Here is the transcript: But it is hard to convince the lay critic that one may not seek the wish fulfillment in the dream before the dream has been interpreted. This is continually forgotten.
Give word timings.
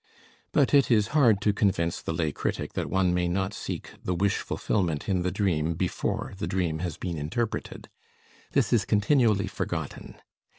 But 0.51 0.73
it 0.73 0.89
is 0.89 1.09
hard 1.13 1.41
to 1.41 1.53
convince 1.53 2.01
the 2.01 2.11
lay 2.11 2.31
critic 2.31 2.73
that 2.73 2.89
one 2.89 3.13
may 3.13 3.27
not 3.27 3.53
seek 3.53 3.91
the 4.03 4.15
wish 4.15 4.37
fulfillment 4.37 5.07
in 5.07 5.21
the 5.21 5.29
dream 5.29 5.75
before 5.75 6.33
the 6.39 6.47
dream 6.47 6.79
has 6.79 6.97
been 6.97 7.19
interpreted. 7.19 7.87
This 8.53 8.73
is 8.73 8.83
continually 8.83 9.45
forgotten. 9.45 10.15